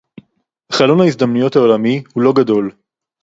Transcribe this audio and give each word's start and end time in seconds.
חלון 0.73 1.01
ההזדמנויות 1.01 1.55
העולמי 1.55 2.03
הוא 2.13 2.23
לא 2.23 2.33
גדול 2.33 2.71